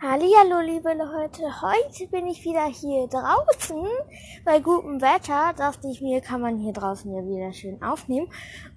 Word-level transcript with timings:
Hallihallo, 0.00 0.60
liebe 0.60 0.90
Leute. 0.94 1.42
Heute 1.60 2.06
bin 2.06 2.28
ich 2.28 2.44
wieder 2.44 2.66
hier 2.66 3.08
draußen. 3.08 3.84
Bei 4.44 4.60
gutem 4.60 5.00
Wetter 5.00 5.52
dachte 5.56 5.88
ich 5.88 6.00
mir, 6.00 6.20
kann 6.20 6.40
man 6.40 6.56
hier 6.56 6.72
draußen 6.72 7.12
ja 7.12 7.20
wieder 7.26 7.52
schön 7.52 7.82
aufnehmen. 7.82 8.28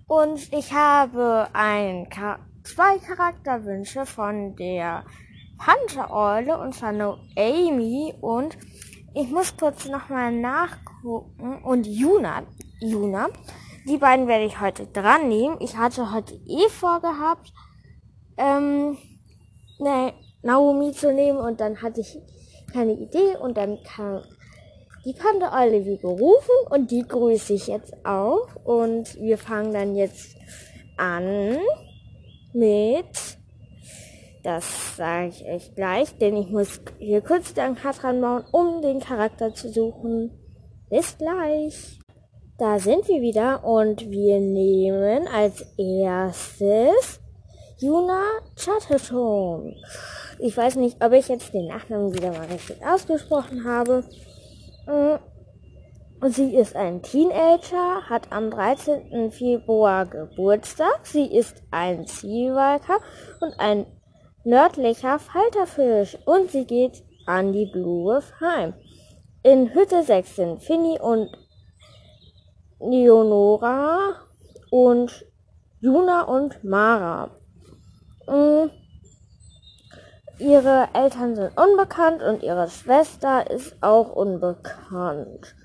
Und 0.07 0.51
ich 0.51 0.73
habe 0.73 1.47
ein, 1.53 2.07
zwei 2.63 2.97
Charakterwünsche 2.97 4.07
von 4.07 4.55
der 4.55 5.05
Pantereule 5.59 6.57
und 6.57 6.73
zwar 6.73 6.91
No 6.91 7.19
Amy 7.37 8.15
und 8.19 8.57
ich 9.13 9.29
muss 9.29 9.55
kurz 9.55 9.85
nochmal 9.85 10.31
nachgucken 10.31 11.63
und 11.63 11.85
Juna, 11.85 12.41
Juna. 12.79 13.29
Die 13.87 13.99
beiden 13.99 14.27
werde 14.27 14.45
ich 14.45 14.59
heute 14.59 14.87
dran 14.87 15.29
nehmen. 15.29 15.57
Ich 15.59 15.77
hatte 15.77 16.11
heute 16.11 16.33
eh 16.33 16.67
vorgehabt, 16.69 17.53
ähm, 18.37 18.97
ne, 19.77 20.13
Naomi 20.43 20.91
zu 20.91 21.13
nehmen 21.13 21.39
und 21.39 21.59
dann 21.59 21.81
hatte 21.81 22.01
ich 22.01 22.19
keine 22.73 22.93
Idee 22.93 23.37
und 23.41 23.57
dann 23.57 23.79
kam 23.83 24.23
die 25.05 25.13
Panda-Eule 25.13 25.85
wie 25.85 25.97
gerufen 25.97 26.55
und 26.69 26.91
die 26.91 27.07
grüße 27.07 27.53
ich 27.53 27.67
jetzt 27.67 27.93
auch 28.05 28.47
und 28.63 29.19
wir 29.19 29.37
fangen 29.37 29.73
dann 29.73 29.95
jetzt 29.95 30.35
an 30.97 31.57
mit, 32.53 33.37
das 34.43 34.97
sage 34.97 35.29
ich 35.29 35.45
euch 35.45 35.75
gleich, 35.75 36.17
denn 36.17 36.35
ich 36.35 36.49
muss 36.49 36.81
hier 36.99 37.21
kurz 37.21 37.53
den 37.53 37.75
Cut 37.75 38.03
ranbauen, 38.03 38.43
um 38.51 38.81
den 38.81 38.99
Charakter 38.99 39.53
zu 39.53 39.69
suchen. 39.69 40.31
Bis 40.89 41.17
gleich. 41.17 41.99
Da 42.57 42.77
sind 42.77 43.07
wir 43.07 43.21
wieder 43.21 43.63
und 43.63 44.11
wir 44.11 44.39
nehmen 44.39 45.27
als 45.27 45.65
erstes 45.77 47.19
Juna 47.79 48.23
Chatterton. 48.55 49.73
Ich 50.43 50.57
weiß 50.57 50.77
nicht, 50.77 51.03
ob 51.05 51.11
ich 51.13 51.27
jetzt 51.27 51.53
den 51.53 51.67
Nachnamen 51.67 52.15
wieder 52.15 52.31
mal 52.31 52.47
richtig 52.47 52.83
ausgesprochen 52.83 53.63
habe. 53.63 54.03
Mm, 54.87 56.29
sie 56.29 56.55
ist 56.55 56.75
ein 56.75 57.03
Teenager, 57.03 58.09
hat 58.09 58.31
am 58.31 58.49
13. 58.49 59.31
Februar 59.31 60.07
Geburtstag. 60.07 61.01
Sie 61.03 61.27
ist 61.27 61.61
ein 61.69 62.07
Zielwalker 62.07 62.97
und 63.39 63.53
ein 63.59 63.85
nördlicher 64.43 65.19
Falterfisch. 65.19 66.17
Und 66.25 66.49
sie 66.49 66.65
geht 66.65 67.03
an 67.27 67.53
die 67.53 67.69
Blue 67.71 68.19
heim. 68.39 68.73
In 69.43 69.71
Hütte 69.75 70.01
6 70.01 70.35
sind 70.37 70.63
Finny 70.63 70.99
und 70.99 71.29
Leonora 72.79 74.15
und 74.71 75.23
Juna 75.81 76.23
und 76.23 76.63
Mara. 76.63 77.29
Mm, 78.27 78.80
Ihre 80.41 80.89
Eltern 80.95 81.35
sind 81.35 81.55
unbekannt 81.55 82.23
und 82.23 82.41
ihre 82.41 82.67
Schwester 82.67 83.51
ist 83.51 83.75
auch 83.81 84.11
unbekannt. 84.11 85.55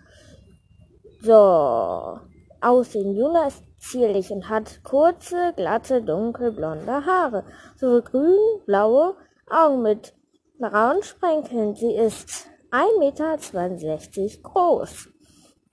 So. 1.23 2.21
Aussehen 2.61 3.17
Juna 3.17 3.47
ist 3.47 3.63
zierlich 3.79 4.31
und 4.31 4.51
hat 4.51 4.85
kurze, 4.85 5.55
glatte, 5.57 6.03
dunkelblonde 6.03 7.07
Haare 7.07 7.45
sowie 7.77 8.03
grün-blaue 8.03 9.17
Augen 9.49 9.81
mit 9.81 10.15
braunen 10.59 11.03
Sprenkeln. 11.03 11.75
Sie 11.75 11.95
ist 11.95 12.47
1,62 12.71 12.99
Meter 12.99 14.43
groß. 14.43 15.09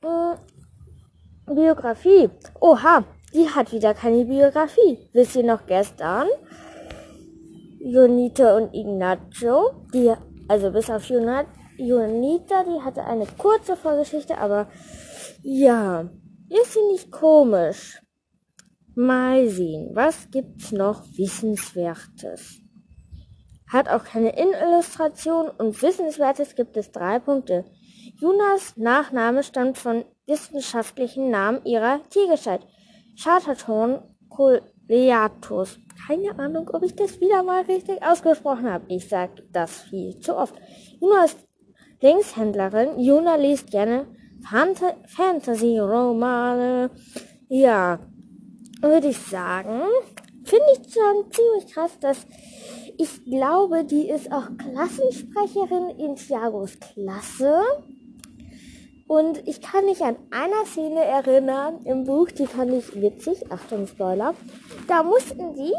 Hm. 0.02 0.36
Biografie. 1.54 2.30
Oha, 2.62 3.04
die 3.34 3.50
hat 3.50 3.74
wieder 3.74 3.94
keine 3.94 4.24
Biografie. 4.24 5.10
Wisst 5.12 5.36
ihr 5.36 5.44
noch 5.44 5.66
gestern? 5.66 6.28
Jonita 7.86 8.56
und 8.56 8.74
Ignacio, 8.74 9.72
die, 9.94 10.14
also 10.48 10.72
bis 10.72 10.90
auf 10.90 11.04
Jonita, 11.10 12.64
die 12.64 12.82
hatte 12.82 13.04
eine 13.04 13.26
kurze 13.26 13.76
Vorgeschichte, 13.76 14.38
aber 14.38 14.70
ja, 15.42 16.10
ist 16.50 16.74
sie 16.74 16.92
nicht 16.94 17.12
komisch. 17.12 18.02
Mal 18.96 19.50
sehen, 19.50 19.90
was 19.94 20.30
gibt's 20.32 20.72
noch 20.72 21.04
Wissenswertes? 21.18 22.62
Hat 23.68 23.90
auch 23.90 24.06
keine 24.06 24.30
Innenillustration 24.30 25.50
und 25.50 25.82
Wissenswertes 25.82 26.56
gibt 26.56 26.78
es 26.78 26.92
drei 26.92 27.20
Punkte. 27.20 27.66
Junas 28.16 28.78
Nachname 28.78 29.44
stammt 29.44 29.78
von 29.78 30.06
wissenschaftlichen 30.26 31.32
Namen 31.32 31.66
ihrer 31.66 32.00
Tiergestalt. 32.10 32.62
Charterton 33.22 34.04
Coleatus 34.88 35.80
keine 36.08 36.38
Ahnung, 36.38 36.70
ob 36.74 36.84
ich 36.84 36.96
das 36.96 37.20
wieder 37.22 37.44
mal 37.44 37.62
richtig 37.64 38.02
ausgesprochen 38.04 38.70
habe. 38.70 38.86
Ich 38.90 39.08
sage 39.08 39.44
das 39.52 39.82
viel 39.82 40.20
zu 40.20 40.36
oft. 40.36 40.56
Juna 41.00 41.26
ist 41.26 41.38
Linkshändlerin. 42.02 43.00
Juna 43.00 43.36
liest 43.36 43.72
gerne 43.72 44.08
Fantasy-Romane. 45.08 46.90
Ja, 47.48 48.00
würde 48.82 49.08
ich 49.08 49.18
sagen. 49.18 49.82
Finde 50.44 50.66
ich 50.74 50.80
schon 50.94 51.32
ziemlich 51.32 51.74
krass, 51.74 51.98
dass 52.00 52.28
ich 52.98 53.24
glaube, 53.24 53.86
die 53.86 54.10
ist 54.10 54.30
auch 54.32 54.50
Klassensprecherin 54.58 55.98
in 55.98 56.16
Thiagos 56.16 56.78
Klasse. 56.80 57.62
Und 59.14 59.48
ich 59.48 59.62
kann 59.62 59.86
mich 59.86 60.04
an 60.04 60.18
einer 60.32 60.66
Szene 60.66 61.04
erinnern 61.04 61.86
im 61.86 62.04
Buch, 62.04 62.32
die 62.32 62.48
fand 62.48 62.74
ich 62.74 63.00
witzig. 63.00 63.52
Achtung, 63.52 63.86
Spoiler. 63.86 64.34
Da 64.88 65.04
mussten 65.04 65.54
die 65.54 65.72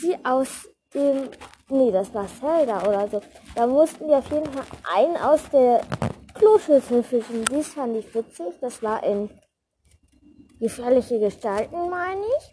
sie 0.00 0.16
aus 0.24 0.68
dem, 0.94 1.28
nee, 1.68 1.90
das 1.90 2.14
war 2.14 2.28
Zelda 2.28 2.88
oder 2.88 3.08
so. 3.08 3.20
Da 3.56 3.66
mussten 3.66 4.06
die 4.06 4.14
auf 4.14 4.30
jeden 4.30 4.46
Fall 4.52 4.64
einen 4.94 5.16
aus 5.16 5.40
der 5.50 5.80
Kloschüssel 6.34 7.02
fischen. 7.02 7.44
Dies 7.46 7.74
fand 7.74 7.96
ich 7.96 8.14
witzig. 8.14 8.54
Das 8.60 8.80
war 8.80 9.02
in 9.02 9.28
gefährliche 10.60 11.18
Gestalten, 11.18 11.90
meine 11.90 12.22
ich. 12.38 12.52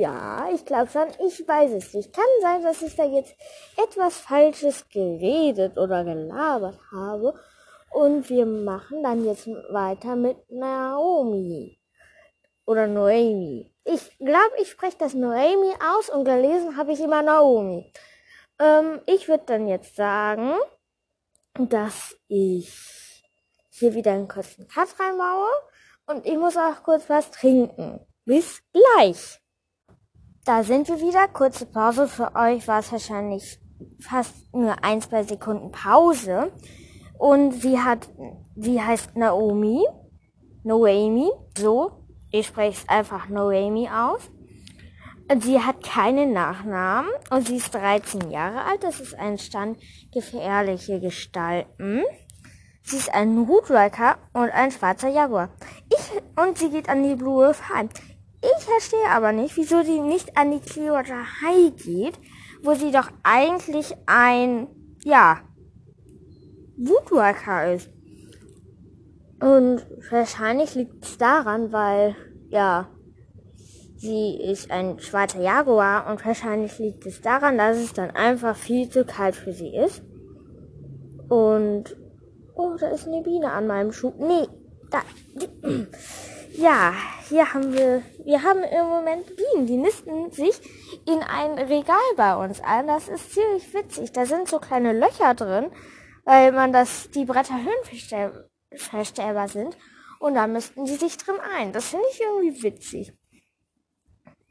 Ja, 0.00 0.48
ich 0.52 0.64
glaube 0.64 0.90
schon. 0.90 1.06
Ich 1.24 1.46
weiß 1.46 1.70
es 1.74 1.94
nicht. 1.94 2.12
Kann 2.12 2.24
sein, 2.40 2.64
dass 2.64 2.82
ich 2.82 2.96
da 2.96 3.04
jetzt 3.04 3.36
etwas 3.76 4.16
Falsches 4.16 4.88
geredet 4.88 5.78
oder 5.78 6.02
gelabert 6.02 6.80
habe. 6.90 7.34
Und 7.90 8.28
wir 8.28 8.46
machen 8.46 9.02
dann 9.02 9.24
jetzt 9.24 9.46
weiter 9.70 10.16
mit 10.16 10.36
Naomi. 10.50 11.78
Oder 12.66 12.86
Noemi. 12.86 13.74
Ich 13.84 14.18
glaube, 14.18 14.52
ich 14.60 14.70
spreche 14.70 14.98
das 14.98 15.14
Noemi 15.14 15.72
aus 15.92 16.10
und 16.10 16.24
gelesen 16.24 16.76
habe 16.76 16.92
ich 16.92 17.00
immer 17.00 17.22
Naomi. 17.22 17.90
Ähm, 18.58 19.00
ich 19.06 19.28
würde 19.28 19.44
dann 19.46 19.68
jetzt 19.68 19.96
sagen, 19.96 20.52
dass 21.58 22.14
ich 22.28 23.24
hier 23.70 23.94
wieder 23.94 24.12
einen 24.12 24.28
kurzen 24.28 24.68
Cut 24.68 24.88
reinbaue. 24.98 25.48
Und 26.06 26.26
ich 26.26 26.36
muss 26.36 26.56
auch 26.56 26.82
kurz 26.82 27.08
was 27.08 27.30
trinken. 27.30 28.00
Bis 28.24 28.62
gleich. 28.72 29.40
Da 30.44 30.62
sind 30.62 30.88
wir 30.88 31.00
wieder. 31.00 31.28
Kurze 31.28 31.66
Pause. 31.66 32.08
Für 32.08 32.34
euch 32.34 32.66
war 32.66 32.80
es 32.80 32.92
wahrscheinlich 32.92 33.60
fast 34.00 34.34
nur 34.52 34.82
ein, 34.82 35.00
zwei 35.00 35.22
Sekunden 35.22 35.70
Pause. 35.70 36.52
Und 37.18 37.52
sie 37.52 37.78
hat, 37.80 38.08
sie 38.56 38.80
heißt 38.80 39.16
Naomi. 39.16 39.84
Noemi, 40.64 41.30
so. 41.56 41.92
Ich 42.30 42.46
spreche 42.46 42.78
es 42.82 42.88
einfach 42.88 43.28
Noemi 43.28 43.88
aus. 43.88 44.30
Sie 45.40 45.60
hat 45.60 45.82
keinen 45.82 46.32
Nachnamen 46.32 47.10
und 47.30 47.46
sie 47.46 47.56
ist 47.56 47.74
13 47.74 48.30
Jahre 48.30 48.64
alt. 48.64 48.82
Das 48.82 49.00
ist 49.00 49.14
ein 49.14 49.38
Stand 49.38 49.78
gefährliche 50.12 51.00
Gestalten. 51.00 52.02
Sie 52.82 52.96
ist 52.96 53.12
ein 53.12 53.38
Rootwalker 53.38 54.16
und 54.32 54.50
ein 54.50 54.70
schwarzer 54.70 55.08
Jaguar. 55.08 55.50
Ich, 55.90 56.42
und 56.42 56.56
sie 56.56 56.70
geht 56.70 56.88
an 56.88 57.02
die 57.02 57.14
Blue 57.14 57.52
Heim. 57.68 57.90
Ich 58.40 58.64
verstehe 58.64 59.10
aber 59.10 59.32
nicht, 59.32 59.56
wieso 59.56 59.82
sie 59.82 60.00
nicht 60.00 60.36
an 60.36 60.52
die 60.52 60.60
Clearwater 60.60 61.24
High 61.42 61.76
geht, 61.76 62.18
wo 62.62 62.74
sie 62.74 62.90
doch 62.90 63.10
eigentlich 63.22 63.94
ein, 64.06 64.68
ja, 65.04 65.40
Woodworker 66.78 67.74
ist. 67.74 67.90
Und 69.40 69.86
wahrscheinlich 70.10 70.74
liegt 70.74 71.04
es 71.04 71.18
daran, 71.18 71.72
weil, 71.72 72.16
ja, 72.48 72.88
sie 73.96 74.40
ist 74.40 74.70
ein 74.70 74.98
schwarzer 74.98 75.40
Jaguar 75.40 76.08
und 76.10 76.24
wahrscheinlich 76.24 76.78
liegt 76.78 77.06
es 77.06 77.20
daran, 77.20 77.58
dass 77.58 77.76
es 77.76 77.92
dann 77.92 78.10
einfach 78.10 78.56
viel 78.56 78.88
zu 78.88 79.04
kalt 79.04 79.36
für 79.36 79.52
sie 79.52 79.76
ist. 79.76 80.02
Und, 81.28 81.96
oh, 82.54 82.74
da 82.78 82.88
ist 82.88 83.06
eine 83.06 83.22
Biene 83.22 83.52
an 83.52 83.66
meinem 83.66 83.92
Schuh. 83.92 84.12
Nee, 84.18 84.48
da, 84.90 85.02
ja, 86.56 86.94
hier 87.28 87.52
haben 87.52 87.72
wir, 87.72 88.02
wir 88.24 88.42
haben 88.42 88.62
im 88.62 88.86
Moment 88.86 89.26
Bienen, 89.36 89.66
die 89.66 89.76
nisten 89.76 90.30
sich 90.32 90.60
in 91.06 91.20
ein 91.22 91.58
Regal 91.58 91.96
bei 92.16 92.34
uns 92.36 92.60
ein. 92.60 92.86
Das 92.86 93.08
ist 93.08 93.34
ziemlich 93.34 93.72
witzig. 93.74 94.12
Da 94.12 94.26
sind 94.26 94.48
so 94.48 94.58
kleine 94.58 94.92
Löcher 94.92 95.34
drin 95.34 95.66
weil 96.28 96.52
man 96.52 96.74
das, 96.74 97.10
die 97.10 97.24
Bretter 97.24 97.54
höhenverstellbar 97.54 99.48
sind. 99.48 99.78
Und 100.20 100.34
da 100.34 100.46
müssten 100.46 100.84
die 100.84 100.96
sich 100.96 101.16
drin 101.16 101.36
ein. 101.56 101.72
Das 101.72 101.88
finde 101.88 102.04
ich 102.12 102.20
irgendwie 102.20 102.62
witzig. 102.62 103.14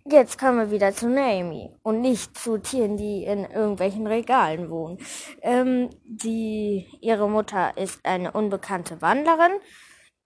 Jetzt 0.04 0.40
kommen 0.40 0.58
wir 0.58 0.72
wieder 0.72 0.96
zu 0.96 1.08
Naomi 1.08 1.70
und 1.84 2.02
nicht 2.02 2.36
zu 2.36 2.58
Tieren, 2.58 2.98
die 2.98 3.26
in 3.26 3.46
irgendwelchen 3.46 4.08
Regalen 4.08 4.72
wohnen. 4.72 4.98
Ähm, 5.44 5.92
die, 6.04 6.88
ihre 7.00 7.30
Mutter 7.30 7.78
ist 7.78 8.04
eine 8.04 8.32
unbekannte 8.32 9.00
Wandlerin. 9.04 9.52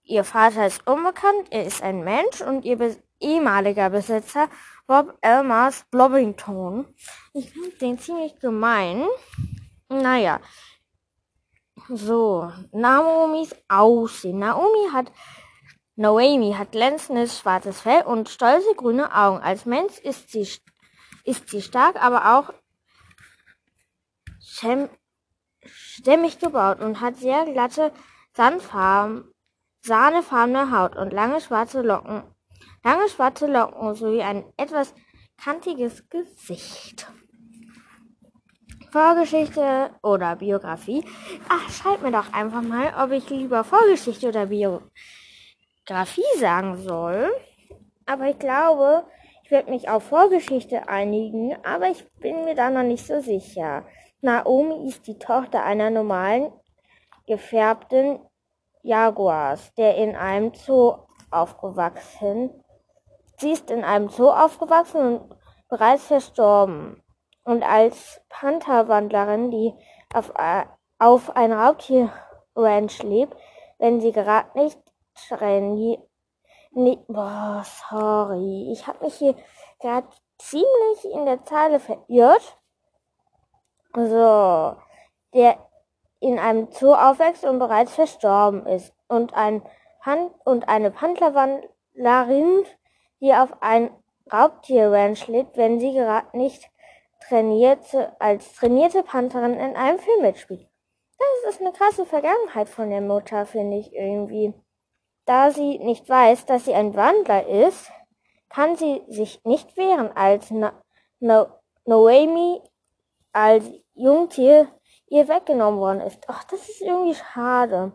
Ihr 0.04 0.24
Vater 0.24 0.68
ist 0.68 0.88
unbekannt, 0.88 1.48
er 1.50 1.66
ist 1.66 1.84
ein 1.84 2.06
Mensch 2.06 2.40
und 2.40 2.64
ihr 2.64 2.96
ehemaliger 3.20 3.90
Besitzer 3.90 4.48
Bob 4.88 5.18
Elmers 5.20 5.84
Blobbington. 5.92 6.86
Ich 7.34 7.52
finde 7.52 7.72
den 7.72 8.00
ziemlich 8.00 8.40
gemein. 8.40 9.06
Naja. 9.90 10.40
So, 11.90 12.52
Naomis 12.72 13.56
Aussehen. 13.68 14.40
Naomi 14.40 14.90
hat 14.94 15.12
Noemi 15.96 16.54
hat 16.54 16.72
glänzendes 16.72 17.38
schwarzes 17.38 17.82
Fell 17.82 18.04
und 18.04 18.30
stolze 18.30 18.74
grüne 18.76 19.14
Augen. 19.16 19.44
Als 19.44 19.66
Mensch 19.66 20.00
ist 20.00 20.32
sie, 20.32 20.48
ist 21.26 21.50
sie 21.50 21.62
stark, 21.62 22.02
aber 22.02 22.38
auch 22.38 22.54
stämmig 25.62 26.40
gebaut 26.40 26.80
und 26.80 27.02
hat 27.02 27.18
sehr 27.18 27.46
glatte, 27.46 27.92
sandfarben, 28.36 29.32
sahnefarbene 29.82 30.72
Haut 30.72 30.96
und 30.96 31.14
lange 31.14 31.42
schwarze 31.42 31.82
Locken. 31.82 32.24
Lange 32.84 33.08
schwarze 33.10 33.48
Locken 33.48 33.94
sowie 33.96 34.24
ein 34.24 34.44
etwas 34.58 34.96
kantiges 35.38 36.10
Gesicht. 36.10 37.12
Vorgeschichte 38.92 39.92
oder 40.04 40.36
Biografie? 40.36 41.06
Ach, 41.48 41.70
schreibt 41.70 42.04
mir 42.04 42.12
doch 42.12 42.34
einfach 42.34 42.62
mal, 42.62 42.94
ob 43.02 43.12
ich 43.12 43.30
lieber 43.30 43.64
Vorgeschichte 43.64 44.28
oder 44.28 44.48
Biografie 44.48 44.92
sagen 46.38 46.76
soll. 46.76 47.32
Aber 48.06 48.26
ich 48.26 48.38
glaube, 48.38 49.06
ich 49.44 49.52
werde 49.52 49.72
mich 49.72 49.88
auf 49.88 50.04
Vorgeschichte 50.04 50.90
einigen, 50.90 51.56
aber 51.64 51.88
ich 51.88 52.06
bin 52.20 52.44
mir 52.44 52.54
da 52.54 52.70
noch 52.70 52.84
nicht 52.84 53.08
so 53.08 53.22
sicher. 53.22 53.86
Naomi 54.20 54.90
ist 54.90 55.08
die 55.08 55.18
Tochter 55.18 55.64
einer 55.64 55.90
normalen, 55.90 56.52
gefärbten 57.28 58.20
Jaguars, 58.84 59.74
der 59.76 59.96
in 59.96 60.18
einem 60.18 60.54
Zoo 60.54 60.96
aufgewachsen. 61.30 62.50
Sie 63.38 63.52
ist 63.52 63.72
in 63.72 63.86
einem 63.86 64.10
Zoo 64.10 64.30
aufgewachsen 64.30 65.02
und 65.02 65.36
bereits 65.70 66.08
verstorben. 66.08 67.02
Und 67.44 67.64
als 67.64 68.22
Pantherwandlerin, 68.30 69.52
die 69.52 69.74
auf, 70.14 70.34
auf 71.00 71.36
ein 71.36 71.52
Raubtierranch 71.52 73.04
lebt, 73.04 73.36
wenn 73.80 74.00
sie 74.00 74.12
gerade 74.12 74.58
nicht 74.58 74.80
Trendy. 75.28 76.00
Nee, 76.72 77.00
boah, 77.08 77.64
sorry. 77.90 78.72
Ich 78.72 78.88
habe 78.88 79.04
mich 79.06 79.16
hier 79.16 79.36
gerade 79.80 80.08
ziemlich 80.38 81.06
in 81.12 81.26
der 81.26 81.44
Zeile 81.44 81.80
verirrt. 81.80 82.58
So, 83.94 84.78
der 85.34 85.58
in 86.20 86.40
einem 86.40 86.72
Zoo 86.72 86.94
aufwächst 86.94 87.44
und 87.44 87.60
bereits 87.60 87.96
verstorben 87.96 88.66
ist. 88.68 88.94
Und, 89.08 89.34
ein 89.34 89.64
Pan 90.02 90.32
und 90.46 90.70
eine 90.70 90.92
Pantherwandlerin, 90.92 92.66
die 93.20 93.34
auf 93.34 93.62
ein 93.62 93.92
Raubtierranch 94.32 95.28
lebt, 95.28 95.58
wenn 95.58 95.80
sie 95.80 95.94
gerade 95.94 96.38
nicht 96.38 96.71
trainierte, 97.28 98.16
als 98.20 98.54
trainierte 98.54 99.04
Pantherin 99.04 99.54
in 99.54 99.76
einem 99.76 100.00
Film 100.00 100.22
mitspielt. 100.22 100.68
Das 101.18 101.54
ist 101.54 101.62
eine 101.62 101.72
krasse 101.72 102.06
Vergangenheit 102.06 102.70
von 102.70 102.90
der 102.90 103.02
Mutter, 103.02 103.46
finde 103.46 103.78
ich 103.78 103.94
irgendwie. 103.94 104.54
Da 105.26 105.52
sie 105.52 105.80
nicht 105.80 106.10
weiß, 106.10 106.46
dass 106.46 106.66
sie 106.66 106.74
ein 106.74 106.96
Wandler 106.96 107.48
ist, 107.48 107.92
kann 108.50 108.76
sie 108.76 109.04
sich 109.08 109.44
nicht 109.46 109.78
wehren, 109.78 110.12
als 110.16 110.52
no 110.52 110.72
no 111.20 111.48
Noemi 111.86 112.62
als 113.32 113.66
Jungtier 113.94 114.68
ihr 115.08 115.28
weggenommen 115.28 115.80
worden 115.80 116.02
ist. 116.02 116.24
Ach, 116.28 116.44
das 116.46 116.68
ist 116.68 116.82
irgendwie 116.82 117.16
schade. 117.16 117.94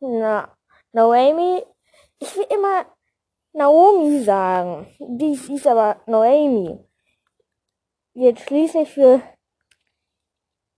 Na, 0.00 0.54
Noemi, 0.92 1.64
ich 2.18 2.36
will 2.36 2.46
immer 2.50 2.86
Naomi 3.52 4.22
sagen. 4.22 4.86
Dies 4.98 5.48
ist 5.48 5.66
aber 5.66 6.00
Noemi. 6.06 6.85
Wird 8.16 8.40
schließlich 8.40 8.94
für 8.94 9.20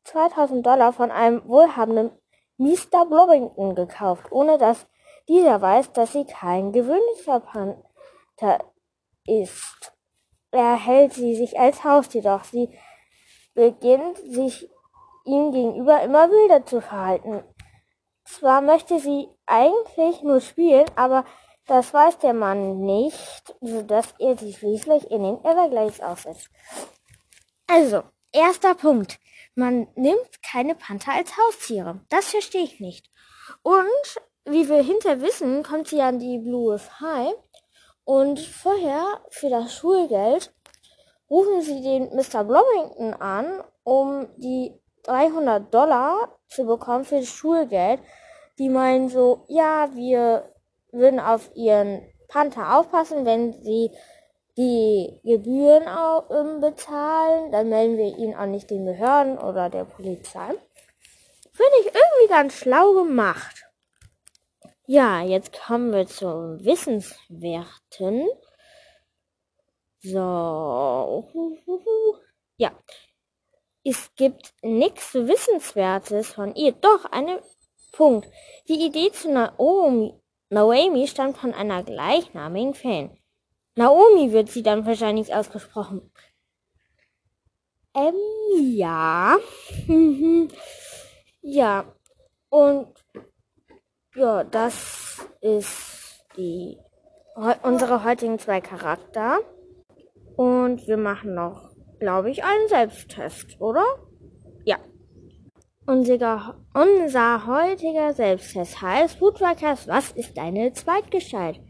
2000 0.02 0.67
Dollar 0.67 0.93
von 0.93 1.12
einem 1.12 1.49
wohlhabenden 1.49 2.11
Mr. 2.56 3.06
Blobbington 3.08 3.76
gekauft, 3.76 4.32
ohne 4.32 4.58
dass 4.58 4.88
dieser 5.29 5.62
weiß, 5.62 5.93
dass 5.93 6.14
sie 6.14 6.25
kein 6.25 6.73
gewöhnlicher 6.73 7.38
Panther 7.38 8.64
ist. 9.25 9.93
Er 10.50 10.85
hält 10.85 11.12
sie 11.12 11.37
sich 11.37 11.56
als 11.56 11.85
Haustier, 11.85 12.23
doch 12.23 12.43
sie 12.43 12.76
beginnt 13.55 14.19
sich 14.19 14.69
ihm 15.25 15.52
gegenüber 15.52 16.02
immer 16.02 16.29
wilder 16.31 16.67
zu 16.67 16.81
verhalten. 16.81 17.44
Zwar 18.25 18.62
möchte 18.62 18.99
sie 18.99 19.29
eigentlich 19.46 20.23
nur 20.23 20.40
spielen, 20.40 20.87
aber 20.96 21.25
das 21.69 21.94
weiß 21.94 22.19
der 22.19 22.35
Mann 22.35 22.81
nicht, 22.81 23.55
sodass 23.61 24.12
er 24.19 24.37
sie 24.37 24.52
schließlich 24.52 25.08
in 25.12 25.23
den 25.23 25.44
Everglades 25.44 26.00
aussetzt. 26.00 26.50
Also, 27.70 28.02
erster 28.32 28.74
Punkt. 28.74 29.20
Man 29.54 29.88
nimmt 29.94 30.42
keine 30.42 30.74
Panther 30.74 31.12
als 31.12 31.36
Haustiere. 31.36 32.00
Das 32.08 32.30
verstehe 32.30 32.64
ich 32.64 32.80
nicht. 32.80 33.10
Und 33.62 33.84
wie 34.46 34.68
wir 34.70 34.82
hinter 34.82 35.20
wissen, 35.20 35.62
kommt 35.62 35.88
sie 35.88 36.00
an 36.00 36.18
die 36.18 36.38
Blue 36.38 36.80
High 37.00 37.34
und 38.04 38.40
vorher 38.40 39.20
für 39.28 39.50
das 39.50 39.74
Schulgeld 39.74 40.50
rufen 41.28 41.60
sie 41.60 41.82
den 41.82 42.04
Mr. 42.16 42.42
Blomington 42.42 43.12
an, 43.12 43.62
um 43.84 44.28
die 44.38 44.72
300 45.02 45.72
Dollar 45.72 46.38
zu 46.48 46.64
bekommen 46.64 47.04
für 47.04 47.20
das 47.20 47.28
Schulgeld. 47.28 48.00
Die 48.58 48.70
meinen 48.70 49.10
so, 49.10 49.44
ja, 49.48 49.90
wir 49.94 50.54
würden 50.90 51.20
auf 51.20 51.50
ihren 51.54 52.00
Panther 52.28 52.78
aufpassen, 52.78 53.26
wenn 53.26 53.62
sie 53.62 53.90
die 54.58 55.20
Gebühren 55.22 55.87
auch, 55.87 56.28
ähm, 56.31 56.60
bezahlen, 56.60 57.52
dann 57.52 57.69
melden 57.69 57.96
wir 57.96 58.19
ihn 58.19 58.34
auch 58.34 58.46
nicht 58.46 58.70
den 58.70 58.84
Behörden 58.84 59.38
oder 59.38 59.70
der 59.70 59.84
Polizei. 59.84 60.49
Finde 61.52 61.76
ich 61.81 61.87
irgendwie 61.87 62.28
ganz 62.28 62.55
schlau 62.55 62.93
gemacht. 62.93 63.64
Ja, 64.87 65.22
jetzt 65.22 65.52
kommen 65.52 65.93
wir 65.93 66.06
zum 66.06 66.64
Wissenswerten. 66.64 68.28
So. 70.00 71.28
Ja. 72.56 72.72
Es 73.84 74.14
gibt 74.16 74.52
nichts 74.62 75.14
Wissenswertes 75.14 76.32
von 76.32 76.54
ihr. 76.54 76.73
Doch, 76.73 77.04
eine 77.12 77.40
Punkt. 77.92 78.28
Die 78.68 78.85
Idee 78.85 79.12
zu 79.12 79.30
Naomi, 79.30 80.14
Naomi 80.50 81.06
stammt 81.06 81.38
von 81.38 81.54
einer 81.54 81.85
gleichnamigen 81.85 82.75
Fan. 82.75 83.17
Naomi 83.78 84.32
wird 84.32 84.50
sie 84.50 84.64
dann 84.64 84.85
wahrscheinlich 84.87 85.32
ausgesprochen. 85.32 86.11
Ähm, 87.94 88.12
ja. 88.75 89.38
ja. 91.42 91.85
Und 92.50 92.88
ja, 94.16 94.42
das 94.42 95.25
ist 95.40 96.25
die, 96.37 96.76
unsere 97.62 98.02
heutigen 98.02 98.40
zwei 98.40 98.61
Charakter. 98.61 99.38
Und 100.35 100.88
wir 100.88 100.97
machen 100.97 101.35
noch, 101.35 101.70
glaube 102.00 102.30
ich, 102.32 102.42
einen 102.42 102.66
Selbsttest, 102.66 103.61
oder? 103.61 103.85
Ja. 104.64 104.78
Unser, 105.87 106.56
unser 106.75 107.47
heutiger 107.47 108.12
Selbsttest 108.12 108.82
heißt, 108.82 109.20
Foodworkers, 109.20 109.87
was 109.87 110.11
ist 110.11 110.37
deine 110.37 110.73
Zweitgestalt? 110.73 111.61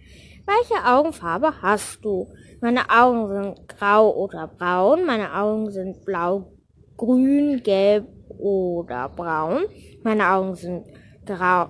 Welche 0.49 0.83
Augenfarbe 0.83 1.61
hast 1.61 2.02
du? 2.02 2.26
Meine 2.62 2.88
Augen 2.88 3.28
sind 3.28 3.69
grau 3.69 4.17
oder 4.17 4.49
braun. 4.49 5.05
Meine 5.05 5.35
Augen 5.35 5.71
sind 5.71 6.07
blau, 6.07 6.55
grün, 6.97 7.62
gelb 7.62 8.07
oder 8.38 9.11
braun. 9.11 9.64
Meine 10.05 10.31
Augen 10.31 10.55
sind 10.55 10.87
grau, 11.26 11.69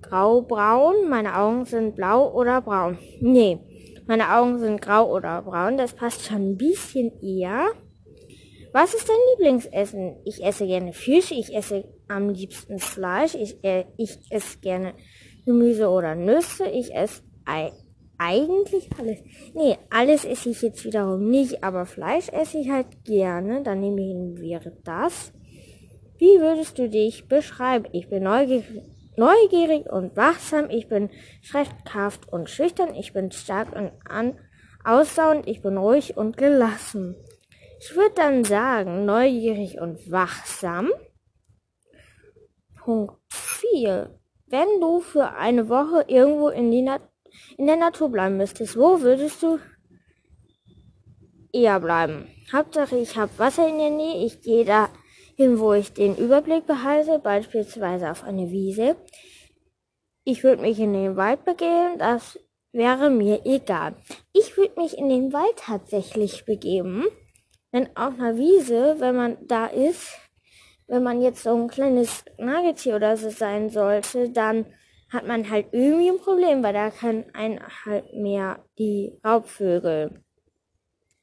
graubraun. 0.00 1.08
Meine 1.08 1.36
Augen 1.36 1.64
sind 1.64 1.96
blau 1.96 2.32
oder 2.32 2.60
braun. 2.60 2.98
Nee, 3.20 3.58
meine 4.06 4.32
Augen 4.32 4.60
sind 4.60 4.80
grau 4.80 5.12
oder 5.12 5.42
braun. 5.42 5.76
Das 5.76 5.94
passt 5.94 6.24
schon 6.24 6.52
ein 6.52 6.56
bisschen 6.56 7.10
eher. 7.20 7.72
Was 8.72 8.94
ist 8.94 9.08
dein 9.08 9.16
Lieblingsessen? 9.32 10.18
Ich 10.24 10.44
esse 10.44 10.68
gerne 10.68 10.92
Fisch. 10.92 11.32
Ich 11.32 11.52
esse 11.52 11.82
am 12.06 12.28
liebsten 12.28 12.78
Fleisch. 12.78 13.34
Ich, 13.34 13.64
äh, 13.64 13.86
ich 13.96 14.20
esse 14.30 14.60
gerne 14.60 14.94
Gemüse 15.44 15.88
oder 15.88 16.14
Nüsse. 16.14 16.68
Ich 16.68 16.94
esse 16.94 17.24
Ei 17.44 17.72
eigentlich 18.20 18.90
alles. 18.98 19.18
Nee, 19.54 19.78
alles 19.88 20.24
esse 20.24 20.50
ich 20.50 20.60
jetzt 20.60 20.84
wiederum 20.84 21.30
nicht, 21.30 21.64
aber 21.64 21.86
Fleisch 21.86 22.28
esse 22.28 22.58
ich 22.58 22.70
halt 22.70 23.04
gerne. 23.04 23.62
Dann 23.62 23.80
nehme 23.80 24.02
ich 24.02 24.40
wäre 24.40 24.76
das. 24.84 25.32
Wie 26.18 26.38
würdest 26.38 26.78
du 26.78 26.88
dich 26.88 27.28
beschreiben? 27.28 27.86
Ich 27.92 28.10
bin 28.10 28.24
neugierig, 28.24 28.66
neugierig 29.16 29.90
und 29.90 30.16
wachsam. 30.16 30.68
Ich 30.68 30.86
bin 30.86 31.08
schreckhaft 31.40 32.30
und 32.30 32.50
schüchtern. 32.50 32.94
Ich 32.94 33.14
bin 33.14 33.32
stark 33.32 33.74
und 33.74 33.92
an, 34.06 34.38
ausdauernd, 34.84 35.48
ich 35.48 35.62
bin 35.62 35.78
ruhig 35.78 36.18
und 36.18 36.36
gelassen. 36.36 37.16
Ich 37.80 37.96
würde 37.96 38.14
dann 38.16 38.44
sagen, 38.44 39.06
neugierig 39.06 39.80
und 39.80 40.10
wachsam. 40.10 40.90
Punkt 42.76 43.14
4. 43.30 44.14
Wenn 44.46 44.80
du 44.80 45.00
für 45.00 45.32
eine 45.32 45.70
Woche 45.70 46.04
irgendwo 46.06 46.48
in, 46.48 46.70
die 46.70 46.82
Nat 46.82 47.00
in 47.58 47.66
der 47.66 47.76
Natur 47.76 48.10
bleiben 48.10 48.36
müsstest, 48.36 48.76
wo 48.76 49.00
würdest 49.00 49.42
du 49.42 49.58
eher 51.52 51.80
bleiben? 51.80 52.28
Hauptsache, 52.52 52.96
ich 52.96 53.16
habe 53.16 53.30
Wasser 53.38 53.68
in 53.68 53.78
der 53.78 53.90
Nähe, 53.90 54.24
ich 54.24 54.40
gehe 54.40 54.64
dahin, 54.64 55.58
wo 55.58 55.72
ich 55.72 55.92
den 55.92 56.16
Überblick 56.16 56.66
behalte, 56.66 57.18
beispielsweise 57.18 58.10
auf 58.10 58.24
eine 58.24 58.50
Wiese. 58.50 58.96
Ich 60.24 60.44
würde 60.44 60.62
mich 60.62 60.78
in 60.78 60.92
den 60.92 61.16
Wald 61.16 61.44
begeben, 61.44 61.98
das 61.98 62.38
wäre 62.72 63.10
mir 63.10 63.44
egal. 63.44 63.94
Ich 64.32 64.56
würde 64.56 64.80
mich 64.80 64.96
in 64.96 65.08
den 65.08 65.32
Wald 65.32 65.56
tatsächlich 65.56 66.44
begeben, 66.44 67.06
denn 67.72 67.88
auf 67.96 68.14
einer 68.18 68.36
Wiese, 68.36 68.96
wenn 68.98 69.16
man 69.16 69.38
da 69.46 69.66
ist, 69.66 70.08
wenn 70.86 71.02
man 71.02 71.22
jetzt 71.22 71.44
so 71.44 71.54
ein 71.54 71.68
kleines 71.68 72.24
Nagetier 72.36 72.96
oder 72.96 73.16
so 73.16 73.30
sein 73.30 73.70
sollte, 73.70 74.30
dann 74.30 74.66
hat 75.12 75.26
man 75.26 75.50
halt 75.50 75.66
irgendwie 75.72 76.10
ein 76.10 76.18
Problem, 76.18 76.62
weil 76.62 76.72
da 76.72 76.90
können 76.90 77.24
einen 77.34 77.60
halt 77.84 78.12
mehr 78.14 78.64
die 78.78 79.18
Raubvögel 79.24 80.22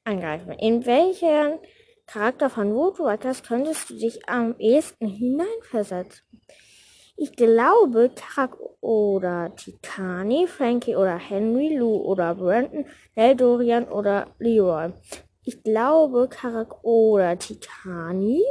angreifen. 0.03 0.51
In 0.53 0.85
welchen 0.85 1.59
Charakter 2.05 2.49
von 2.49 2.73
Woodwalkers 2.73 3.43
könntest 3.43 3.89
du 3.89 3.95
dich 3.95 4.27
am 4.27 4.55
ehesten 4.59 5.07
hineinversetzen? 5.07 6.25
Ich 7.19 7.35
glaube, 7.35 8.11
Karak 8.15 8.57
oder 8.79 9.53
Tikani, 9.55 10.45
Frankie 10.45 10.95
oder 10.95 11.17
Henry, 11.17 11.75
Lou 11.75 11.97
oder 11.97 12.35
Brandon, 12.35 12.85
Nell, 13.15 13.35
Dorian 13.35 13.85
oder 13.85 14.27
Leroy. 14.37 14.91
Ich 15.43 15.63
glaube, 15.63 16.27
Karak 16.29 16.83
oder 16.83 17.39
Tikani, 17.39 18.43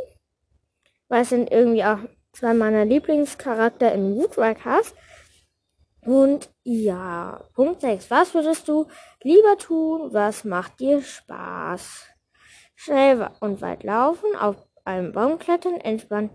weil 1.08 1.22
es 1.22 1.28
sind 1.28 1.52
irgendwie 1.52 1.84
auch 1.84 1.98
zwei 2.32 2.54
meiner 2.54 2.84
Lieblingscharakter 2.84 3.92
in 3.92 4.16
Woodwalkers. 4.16 4.94
Und 6.06 6.50
ja, 6.62 7.44
Punkt 7.54 7.80
6. 7.80 8.10
Was 8.12 8.32
würdest 8.32 8.68
du 8.68 8.86
lieber 9.22 9.58
tun? 9.58 10.12
Was 10.12 10.44
macht 10.44 10.78
dir 10.78 11.02
Spaß? 11.02 12.06
Schnell 12.76 13.28
und 13.40 13.60
weit 13.60 13.82
laufen, 13.82 14.36
auf 14.36 14.56
einem 14.84 15.12
Baum 15.12 15.40
klettern, 15.40 15.80
entspannen. 15.80 16.30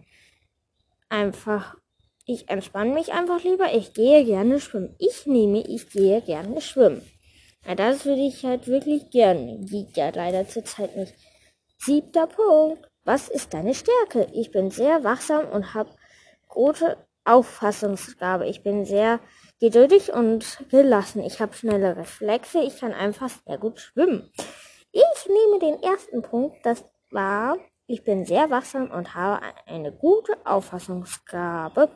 Einfach, 1.08 1.78
ich 2.26 2.50
entspanne 2.50 2.94
mich 2.94 3.14
einfach 3.14 3.44
lieber. 3.44 3.74
Ich 3.74 3.94
gehe 3.94 4.26
gerne 4.26 4.60
schwimmen. 4.60 4.94
Ich 5.00 5.26
nehme, 5.26 5.62
ich 5.66 5.90
gehe 5.90 6.22
gerne 6.22 6.60
schwimmen. 6.60 7.02
Ja, 7.66 7.76
das 7.76 8.06
würde 8.06 8.22
ich 8.22 8.44
halt 8.44 8.68
wirklich 8.68 9.10
gerne. 9.10 9.60
Geht 9.66 9.96
ja 9.96 10.10
leider 10.10 10.48
zurzeit 10.50 10.98
nicht. 10.98 11.14
Siebter 11.78 12.28
Punkt. 12.28 12.88
Was 13.06 13.30
ist 13.30 13.54
deine 13.54 13.74
Stärke? 13.74 14.28
Ich 14.34 14.52
bin 14.52 14.70
sehr 14.70 15.04
wachsam 15.06 15.48
und 15.48 15.74
habe 15.74 15.92
gute 16.50 16.98
Auffassungsgabe. 17.24 18.48
Ich 18.48 18.64
bin 18.64 18.86
sehr 18.86 19.20
geduldig 19.62 20.12
und 20.12 20.58
gelassen. 20.70 21.24
Ich 21.24 21.40
habe 21.40 21.54
schnelle 21.54 21.96
Reflexe. 21.96 22.62
Ich 22.64 22.80
kann 22.80 22.94
einfach 22.94 23.30
sehr 23.30 23.60
gut 23.60 23.80
schwimmen. 23.80 24.32
Ich 24.92 25.28
nehme 25.28 25.60
den 25.60 25.82
ersten 25.84 26.24
Punkt. 26.24 26.66
Das 26.66 26.84
war, 27.12 27.58
ich 27.86 28.04
bin 28.04 28.26
sehr 28.26 28.50
wachsam 28.50 28.90
und 28.90 29.14
habe 29.14 29.46
eine 29.68 29.94
gute 29.94 30.34
Auffassungsgabe. 30.46 31.90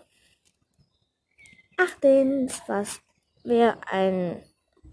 Achtens, 1.78 2.62
was 2.68 3.02
wäre 3.44 3.78
ein, 3.92 4.44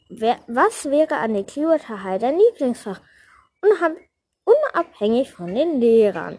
wer, 0.08 0.40
was 0.48 0.90
wäre 0.90 1.16
an 1.16 1.34
der 1.34 1.44
High 2.02 2.20
dein 2.20 2.38
Lieblingsfach? 2.38 3.00
unabhängig 4.44 5.30
von 5.30 5.54
den 5.54 5.78
Lehrern. 5.78 6.38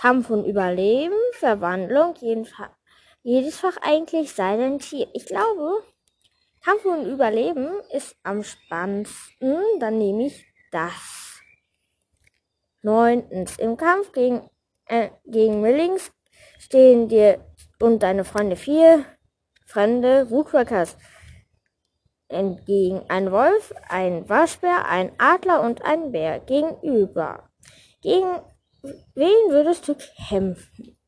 Kampf 0.00 0.30
und 0.30 0.44
Überleben, 0.44 1.14
Verwandlung, 1.34 2.14
jeden 2.16 2.46
Fall 2.46 2.70
jedes 3.24 3.58
Fach 3.58 3.76
eigentlich 3.82 4.32
sei 4.32 4.78
Tier. 4.78 5.08
Ich 5.14 5.26
glaube, 5.26 5.82
Kampf 6.62 6.84
und 6.84 7.06
Überleben 7.06 7.70
ist 7.90 8.16
am 8.22 8.44
spannendsten. 8.44 9.58
Dann 9.80 9.98
nehme 9.98 10.26
ich 10.26 10.46
das. 10.70 11.40
Neuntens. 12.82 13.58
Im 13.58 13.76
Kampf 13.76 14.12
gegen, 14.12 14.48
äh, 14.86 15.08
gegen 15.24 15.62
Millings 15.62 16.12
stehen 16.58 17.08
dir 17.08 17.44
und 17.80 18.02
deine 18.02 18.24
Freunde 18.24 18.56
vier 18.56 19.04
fremde 19.66 20.30
Woodworkers 20.30 20.96
entgegen. 22.28 23.02
Ein 23.08 23.32
Wolf, 23.32 23.72
ein 23.88 24.28
Waschbär, 24.28 24.86
ein 24.86 25.12
Adler 25.18 25.62
und 25.62 25.82
ein 25.82 26.12
Bär 26.12 26.40
gegenüber. 26.40 27.48
Gegen 28.02 28.40
wen 29.14 29.50
würdest 29.50 29.88
du 29.88 29.96
kämpfen? 30.28 30.98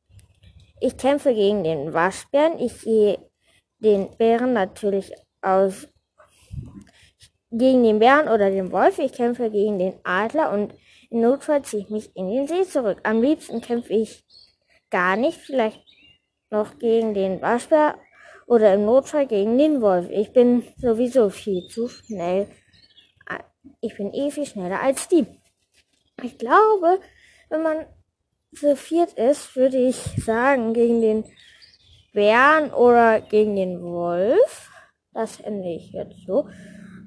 Ich 0.81 0.97
kämpfe 0.97 1.35
gegen 1.35 1.65
den 1.65 1.93
Waschbären. 1.93 2.59
Ich 2.59 2.83
gehe 2.83 3.19
den 3.79 4.17
Bären 4.17 4.53
natürlich 4.53 5.13
aus. 5.41 5.89
Gegen 7.51 7.85
den 7.85 7.99
Bären 7.99 8.29
oder 8.29 8.51
den 8.51 8.73
Wolf. 8.73 8.99
Ich 8.99 9.13
kämpfe 9.13 9.51
gegen 9.51 9.79
den 9.79 9.95
Adler 10.05 10.53
und 10.53 10.75
im 11.11 11.21
Notfall 11.21 11.63
ziehe 11.63 11.83
ich 11.83 11.91
mich 11.91 12.15
in 12.17 12.29
den 12.29 12.47
See 12.47 12.65
zurück. 12.65 13.01
Am 13.05 13.23
liebsten 13.23 13.61
kämpfe 13.61 13.93
ich 13.93 14.25
gar 14.91 15.17
nicht. 15.17 15.39
Vielleicht 15.39 15.81
noch 16.51 16.79
gegen 16.79 17.15
den 17.15 17.41
Waschbär 17.41 17.97
oder 18.47 18.75
im 18.75 18.85
Notfall 18.85 19.27
gegen 19.27 19.59
den 19.59 19.81
Wolf. 19.81 20.09
Ich 20.11 20.33
bin 20.33 20.65
sowieso 20.77 21.31
viel 21.31 21.67
zu 21.69 21.89
schnell. 21.89 22.49
Ich 23.81 23.97
bin 23.97 24.13
eh 24.13 24.31
viel 24.31 24.47
schneller 24.47 24.81
als 24.81 25.09
die. 25.09 25.27
Ich 26.23 26.39
glaube, 26.39 27.01
wenn 27.49 27.63
man 27.63 27.87
viert 28.53 29.13
ist, 29.15 29.57
würde 29.57 29.77
ich 29.77 29.97
sagen, 30.25 30.73
gegen 30.73 31.01
den 31.01 31.25
Bären 32.13 32.73
oder 32.73 33.21
gegen 33.21 33.57
den 33.57 33.83
Wolf. 33.83 34.71
Das 35.13 35.41
ende 35.41 35.69
ich 35.69 35.93
jetzt 35.93 36.27
so. 36.27 36.49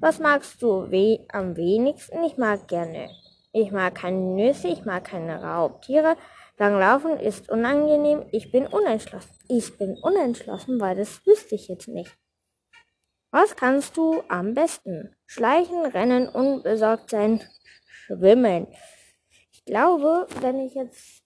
Was 0.00 0.18
magst 0.18 0.62
du 0.62 0.90
we 0.90 1.24
am 1.28 1.56
wenigsten? 1.56 2.24
Ich 2.24 2.36
mag 2.36 2.68
gerne. 2.68 3.10
Ich 3.52 3.72
mag 3.72 3.94
keine 3.94 4.16
Nüsse, 4.16 4.68
ich 4.68 4.84
mag 4.84 5.04
keine 5.04 5.42
Raubtiere. 5.42 6.16
Langlaufen 6.56 7.18
ist 7.18 7.48
unangenehm. 7.50 8.24
Ich 8.30 8.52
bin 8.52 8.66
unentschlossen. 8.66 9.30
Ich 9.48 9.76
bin 9.78 9.96
unentschlossen, 10.02 10.80
weil 10.80 10.94
das 10.94 11.26
wüsste 11.26 11.54
ich 11.54 11.68
jetzt 11.68 11.88
nicht. 11.88 12.16
Was 13.32 13.56
kannst 13.56 13.96
du 13.96 14.22
am 14.28 14.54
besten? 14.54 15.16
Schleichen, 15.26 15.86
rennen, 15.86 16.28
unbesorgt 16.28 17.10
sein, 17.10 17.40
schwimmen. 17.86 18.66
Ich 19.52 19.64
glaube, 19.64 20.26
wenn 20.40 20.60
ich 20.60 20.74
jetzt 20.74 21.19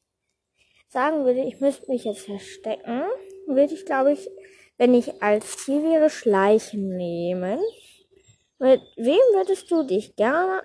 sagen 0.94 1.24
würde, 1.24 1.40
ich 1.40 1.60
müsste 1.60 1.90
mich 1.90 2.04
jetzt 2.04 2.24
verstecken, 2.24 3.02
würde 3.48 3.74
ich, 3.74 3.84
glaube 3.84 4.12
ich, 4.12 4.30
wenn 4.78 4.94
ich 4.94 5.20
als 5.22 5.58
Ziel 5.58 5.82
wäre, 5.82 6.08
Schleichen 6.08 6.96
nehmen. 6.96 7.58
Mit 8.60 8.80
wem 8.96 9.18
würdest 9.34 9.68
du 9.72 9.82
dich 9.82 10.14
gerne 10.14 10.62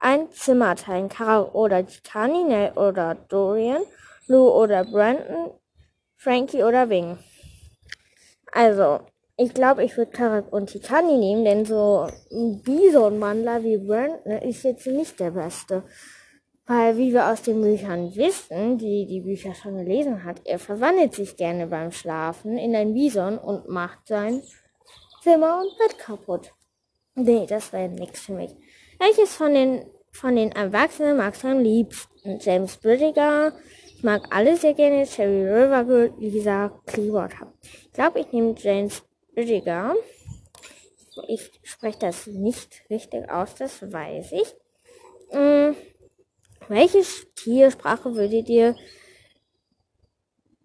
ein 0.00 0.30
Zimmer 0.32 0.74
teilen? 0.74 1.08
Carol 1.08 1.50
oder 1.52 1.86
Titani, 1.86 2.42
Nell 2.42 2.72
oder 2.72 3.14
Dorian, 3.28 3.82
Lou 4.26 4.50
oder 4.50 4.84
Brandon, 4.84 5.52
Frankie 6.16 6.64
oder 6.64 6.90
Wing? 6.90 7.18
Also, 8.50 8.98
ich 9.36 9.54
glaube, 9.54 9.84
ich 9.84 9.96
würde 9.96 10.10
Karak 10.10 10.52
und 10.52 10.66
Titani 10.66 11.16
nehmen, 11.16 11.44
denn 11.44 11.64
so 11.64 12.08
ein 12.32 12.60
Bison-Mandler 12.62 13.62
wie 13.62 13.78
Brandon 13.78 14.42
ist 14.42 14.64
jetzt 14.64 14.88
nicht 14.88 15.20
der 15.20 15.30
beste. 15.30 15.84
Weil, 16.70 16.96
wie 16.98 17.12
wir 17.12 17.26
aus 17.26 17.42
den 17.42 17.62
Büchern 17.62 18.14
wissen, 18.14 18.78
die 18.78 19.04
die 19.04 19.22
Bücher 19.22 19.56
schon 19.56 19.78
gelesen 19.78 20.22
hat, 20.22 20.40
er 20.44 20.60
verwandelt 20.60 21.12
sich 21.16 21.36
gerne 21.36 21.66
beim 21.66 21.90
Schlafen 21.90 22.56
in 22.58 22.76
ein 22.76 22.94
Bison 22.94 23.38
und 23.38 23.68
macht 23.68 24.06
sein 24.06 24.40
Zimmer 25.20 25.60
und 25.62 25.76
Bett 25.78 25.98
kaputt. 25.98 26.52
Nee, 27.16 27.44
das 27.48 27.72
wäre 27.72 27.88
nix 27.88 28.20
für 28.20 28.34
mich. 28.34 28.52
Welches 29.00 29.34
von 29.34 29.52
den, 29.52 29.84
von 30.12 30.36
den 30.36 30.52
Erwachsenen 30.52 31.16
magst 31.16 31.42
du 31.42 31.48
am 31.48 31.58
liebsten? 31.58 32.38
James 32.38 32.76
Bridger. 32.76 33.52
Ich 33.96 34.04
mag 34.04 34.22
alle 34.30 34.56
sehr 34.56 34.74
gerne. 34.74 35.06
Cherry 35.06 35.48
Rivergirl, 35.48 36.14
Lisa 36.20 36.68
Clearwater. 36.86 37.52
Ich 37.62 37.92
glaube, 37.94 38.20
ich 38.20 38.30
nehme 38.30 38.54
James 38.56 39.02
Bridger. 39.34 39.96
Ich 41.26 41.50
spreche 41.64 41.98
das 41.98 42.28
nicht 42.28 42.84
richtig 42.88 43.28
aus, 43.28 43.56
das 43.56 43.82
weiß 43.82 44.30
ich. 44.30 44.54
Mm. 45.32 45.74
Welche 46.70 47.02
Tiersprache 47.34 48.14
würde 48.14 48.44
dir 48.44 48.76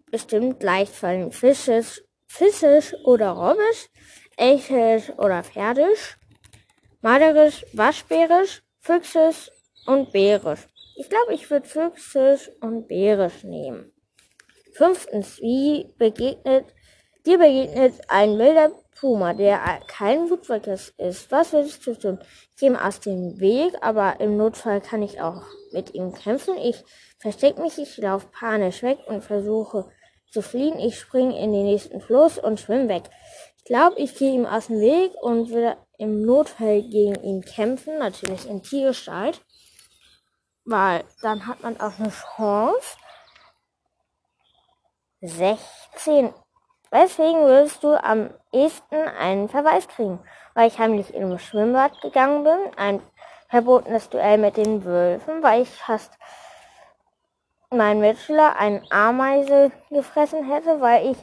bestimmt 0.08 0.62
leicht 0.62 0.92
fallen? 0.92 1.32
Fischisch, 1.32 2.00
Fischisch 2.28 2.94
oder 3.02 3.30
Robbisch? 3.30 3.88
Elchisch 4.36 5.10
oder 5.18 5.42
Pferdisch? 5.42 6.16
Malerisch, 7.00 7.66
Waschbärisch, 7.72 8.62
Füchsisch 8.78 9.50
und 9.86 10.12
Bärisch. 10.12 10.68
Ich 10.94 11.08
glaube, 11.08 11.34
ich 11.34 11.50
würde 11.50 11.66
Füchsisch 11.66 12.52
und 12.60 12.86
Bärisch 12.86 13.42
nehmen. 13.42 13.92
Fünftens, 14.74 15.40
wie 15.40 15.92
begegnet, 15.98 16.66
dir 17.26 17.38
begegnet 17.38 17.94
ein 18.06 18.38
wilder 18.38 18.70
Puma, 18.98 19.34
der 19.34 19.60
kein 19.86 20.30
Wutwolker 20.30 20.72
ist. 20.72 21.30
Was 21.30 21.52
würdest 21.52 21.86
du 21.86 21.94
tun? 21.94 22.18
Ich 22.50 22.56
gehe 22.56 22.70
ihm 22.70 22.76
aus 22.76 23.00
dem 23.00 23.38
Weg, 23.38 23.74
aber 23.82 24.20
im 24.20 24.36
Notfall 24.36 24.80
kann 24.80 25.02
ich 25.02 25.20
auch 25.20 25.42
mit 25.72 25.94
ihm 25.94 26.14
kämpfen. 26.14 26.56
Ich 26.56 26.82
verstecke 27.18 27.60
mich, 27.60 27.78
ich 27.78 27.96
laufe 27.98 28.28
panisch 28.28 28.82
weg 28.82 28.98
und 29.06 29.22
versuche 29.22 29.90
zu 30.30 30.42
fliehen. 30.42 30.78
Ich 30.78 30.98
springe 30.98 31.38
in 31.38 31.52
den 31.52 31.64
nächsten 31.64 32.00
Fluss 32.00 32.38
und 32.38 32.60
schwimme 32.60 32.88
weg. 32.88 33.04
Ich 33.58 33.64
glaube, 33.64 33.98
ich 33.98 34.14
gehe 34.16 34.32
ihm 34.32 34.46
aus 34.46 34.68
dem 34.68 34.80
Weg 34.80 35.12
und 35.20 35.50
würde 35.50 35.76
im 35.98 36.22
Notfall 36.22 36.82
gegen 36.82 37.22
ihn 37.22 37.42
kämpfen, 37.42 37.98
natürlich 37.98 38.48
in 38.48 38.62
Tiergestalt, 38.62 39.40
weil 40.64 41.04
dann 41.22 41.46
hat 41.46 41.62
man 41.62 41.80
auch 41.80 41.98
eine 41.98 42.10
Chance. 42.10 42.96
16. 45.20 46.32
Weswegen 46.90 47.40
würdest 47.42 47.82
du 47.82 47.94
am 48.02 48.30
ehesten 48.52 48.96
einen 49.18 49.48
Verweis 49.48 49.88
kriegen? 49.88 50.20
Weil 50.54 50.68
ich 50.68 50.78
heimlich 50.78 51.12
in 51.12 51.24
einem 51.24 51.38
Schwimmbad 51.38 52.00
gegangen 52.00 52.44
bin, 52.44 52.58
ein 52.76 53.02
verbotenes 53.48 54.08
Duell 54.08 54.38
mit 54.38 54.56
den 54.56 54.84
Wölfen, 54.84 55.42
weil 55.42 55.62
ich 55.62 55.70
fast 55.70 56.12
mein 57.70 58.00
Mitschüler 58.00 58.56
eine 58.56 58.82
Ameise 58.90 59.72
gefressen 59.90 60.50
hätte, 60.50 60.80
weil 60.80 61.10
ich 61.10 61.18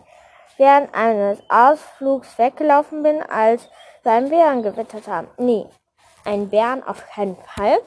während 0.58 0.93
eines 0.93 1.39
Ausflugs 1.50 2.38
weggelaufen 2.38 3.01
bin, 3.01 3.24
als 3.24 3.70
wir 4.03 4.12
einen 4.12 4.29
Bären 4.29 4.63
gewittert 4.63 5.08
haben. 5.08 5.29
Nee, 5.38 5.65
einen 6.25 6.50
Bären 6.50 6.84
auf 6.84 7.08
keinen 7.10 7.38
Fall. 7.38 7.79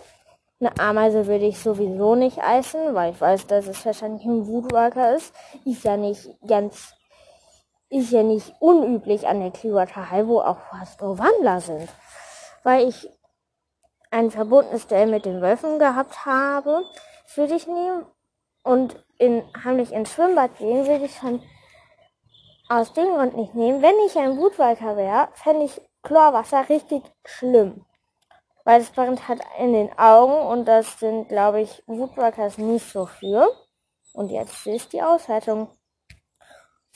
Eine 0.58 0.72
Ameise 0.80 1.26
würde 1.26 1.44
ich 1.44 1.58
sowieso 1.58 2.14
nicht 2.14 2.38
essen, 2.38 2.94
weil 2.94 3.12
ich 3.12 3.20
weiß, 3.20 3.46
dass 3.46 3.66
es 3.66 3.84
wahrscheinlich 3.84 4.24
ein 4.24 4.46
Woodwalker 4.46 5.14
ist. 5.14 5.34
Ist 5.66 5.84
ja 5.84 5.98
nicht 5.98 6.30
ganz 6.46 6.95
ist 7.88 8.10
ja 8.10 8.22
nicht 8.22 8.54
unüblich 8.60 9.26
an 9.26 9.40
der 9.40 9.50
Clearwater 9.50 10.10
High, 10.10 10.26
wo 10.26 10.40
auch 10.40 10.58
fast 10.70 11.00
nur 11.00 11.18
Wandler 11.18 11.60
sind. 11.60 11.88
Weil 12.62 12.88
ich 12.88 13.08
ein 14.10 14.30
verbundenes 14.30 14.86
Duell 14.86 15.06
mit 15.06 15.24
den 15.24 15.40
Wölfen 15.40 15.78
gehabt 15.78 16.26
habe, 16.26 16.84
würde 17.34 17.54
ich 17.54 17.66
nehmen 17.66 18.06
und 18.62 19.04
in, 19.18 19.42
heimlich 19.64 19.92
ins 19.92 20.12
Schwimmbad 20.12 20.58
gehen, 20.58 20.86
würde 20.86 21.04
ich 21.04 21.16
schon 21.16 21.42
aus 22.68 22.92
dem 22.92 23.06
Grund 23.14 23.36
nicht 23.36 23.54
nehmen. 23.54 23.82
Wenn 23.82 23.94
ich 24.06 24.16
ein 24.18 24.36
Blutwalker 24.36 24.96
wäre, 24.96 25.28
fände 25.34 25.64
ich 25.64 25.80
Chlorwasser 26.02 26.68
richtig 26.68 27.02
schlimm. 27.24 27.84
Weil 28.64 28.80
es 28.80 28.90
brennt 28.90 29.28
halt 29.28 29.40
in 29.58 29.72
den 29.72 29.96
Augen 29.96 30.34
und 30.34 30.66
das 30.66 30.98
sind, 30.98 31.28
glaube 31.28 31.60
ich, 31.60 31.82
Woodwalkers 31.86 32.58
nicht 32.58 32.90
so 32.90 33.06
für. 33.06 33.48
Und 34.12 34.30
jetzt 34.30 34.66
ist 34.66 34.92
die 34.92 35.02
Auswertung 35.02 35.68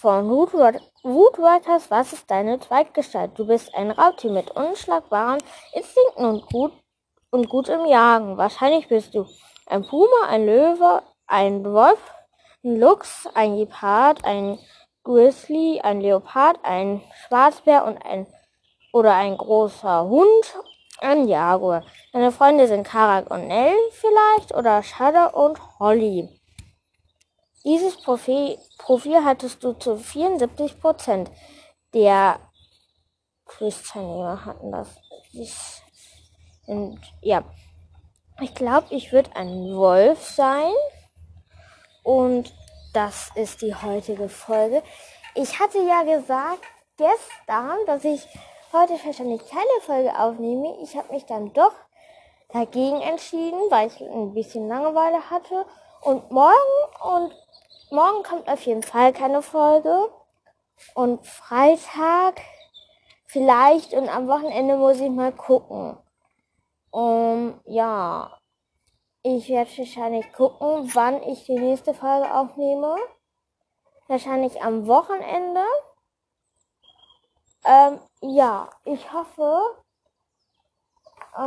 von 0.00 0.30
Woodwalkers, 0.30 1.90
was 1.90 2.14
ist 2.14 2.30
deine 2.30 2.59
Zweitgestalt? 2.59 3.33
Du 3.38 3.47
bist 3.47 3.75
ein 3.75 3.90
Raubtier 3.90 4.30
mit 4.30 4.50
unschlagbaren 4.50 5.42
Instinkten 5.75 6.25
und 6.25 6.47
gut, 6.47 6.73
und 7.30 7.50
gut 7.50 7.69
im 7.69 7.85
Jagen. 7.85 8.38
Wahrscheinlich 8.38 8.88
bist 8.88 9.14
du 9.14 9.26
ein 9.66 9.87
Puma, 9.87 10.26
ein 10.26 10.47
Löwe, 10.47 11.02
ein 11.26 11.62
Wolf, 11.64 12.00
ein 12.64 12.80
Luchs, 12.80 13.28
ein 13.35 13.59
Gepard, 13.59 14.25
ein 14.25 14.59
Grizzly, 15.04 15.83
ein 15.83 16.00
Leopard, 16.00 16.59
ein 16.62 17.02
Schwarzbär 17.26 17.85
und 17.85 17.99
ein 17.99 18.26
oder 18.95 19.14
ein 19.14 19.37
großer 19.37 20.04
Hund, 20.04 20.59
ein 21.00 21.28
Jaguar. 21.28 21.85
Deine 22.14 22.33
Freunde 22.33 22.66
sind 22.69 22.87
Karak 22.87 23.30
und 23.30 23.49
Nell 23.49 23.76
vielleicht 23.92 24.54
oder 24.54 24.83
Shadow 24.83 25.45
und 25.45 25.61
Holly. 25.78 26.40
Dieses 27.64 28.00
Profil, 28.00 28.59
Profil 28.79 29.25
hattest 29.25 29.62
du 29.62 29.73
zu 29.75 29.97
74 29.97 30.81
Prozent 30.81 31.31
der 31.93 32.40
Quiz-Teilnehmer 33.45 34.45
hatten 34.45 34.73
das. 34.73 34.88
Und 36.67 37.00
ja, 37.21 37.45
ich 38.40 38.55
glaube, 38.55 38.87
ich 38.90 39.12
würde 39.12 39.35
ein 39.37 39.76
Wolf 39.76 40.25
sein. 40.25 40.73
Und 42.02 42.55
das 42.95 43.31
ist 43.35 43.61
die 43.61 43.75
heutige 43.75 44.29
Folge. 44.29 44.83
Ich 45.35 45.61
hatte 45.61 45.79
ja 45.79 46.02
gesagt 46.02 46.64
gestern, 46.97 47.76
dass 47.87 48.04
ich 48.04 48.26
heute 48.73 48.95
wahrscheinlich 49.04 49.43
keine 49.49 49.80
Folge 49.82 50.19
aufnehme. 50.19 50.78
Ich 50.82 50.97
habe 50.97 51.13
mich 51.13 51.26
dann 51.26 51.52
doch 51.52 51.73
dagegen 52.52 53.00
entschieden, 53.00 53.61
weil 53.71 53.89
ich 53.89 54.00
ein 54.00 54.32
bisschen 54.32 54.69
Langeweile 54.69 55.28
hatte. 55.28 55.67
Und 56.02 56.30
morgen 56.30 56.54
und 57.02 57.32
morgen 57.91 58.23
kommt 58.23 58.49
auf 58.49 58.61
jeden 58.63 58.83
Fall 58.83 59.13
keine 59.13 59.43
Folge. 59.43 60.11
Und 60.95 61.26
Freitag 61.26 62.41
vielleicht 63.26 63.93
und 63.93 64.09
am 64.09 64.26
Wochenende 64.29 64.76
muss 64.76 65.00
ich 65.00 65.11
mal 65.11 65.33
gucken. 65.33 65.99
Um, 66.91 67.61
ja, 67.67 68.37
ich 69.23 69.49
werde 69.49 69.71
wahrscheinlich 69.76 70.33
gucken, 70.33 70.91
wann 70.95 71.23
ich 71.23 71.45
die 71.45 71.59
nächste 71.59 71.95
Folge 71.95 72.35
aufnehme. 72.35 72.97
Wahrscheinlich 74.09 74.61
am 74.63 74.87
Wochenende. 74.87 75.65
Ähm, 77.65 78.00
ja, 78.23 78.71
ich 78.85 79.13
hoffe, 79.13 79.76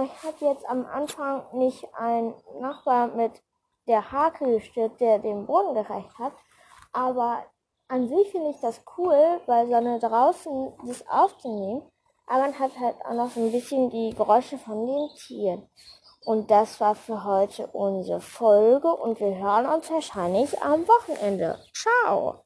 ich 0.04 0.24
habe 0.24 0.46
jetzt 0.46 0.66
am 0.70 0.86
Anfang 0.86 1.44
nicht 1.54 1.94
einen 1.96 2.34
Nachbar 2.60 3.08
mit 3.08 3.42
der 3.88 4.12
Hake 4.12 4.46
gestört, 4.46 5.00
der 5.00 5.20
den 5.20 5.46
Boden 5.46 5.74
gereicht 5.74 6.18
hat. 6.18 6.34
Aber 6.92 7.44
an 7.88 8.08
sich 8.08 8.32
finde 8.32 8.52
ich 8.52 8.60
das 8.62 8.82
cool, 8.98 9.42
weil 9.46 9.68
Sonne 9.68 10.00
draußen 10.00 10.74
das 10.86 11.08
aufzunehmen. 11.08 11.84
Aber 12.28 12.42
man 12.42 12.58
hat 12.58 12.72
halt 12.80 12.96
auch 13.06 13.14
noch 13.14 13.36
ein 13.36 13.52
bisschen 13.52 13.90
die 13.90 14.16
Geräusche 14.16 14.58
von 14.58 14.86
den 14.86 15.10
Tieren. 15.16 15.70
Und 16.26 16.50
das 16.50 16.80
war 16.80 16.96
für 16.96 17.26
heute 17.26 17.68
unsere 17.68 18.22
Folge 18.22 18.88
und 18.88 19.20
wir 19.20 19.38
hören 19.38 19.66
uns 19.66 19.92
wahrscheinlich 19.92 20.62
am 20.62 20.88
Wochenende. 20.88 21.60
Ciao! 21.74 22.43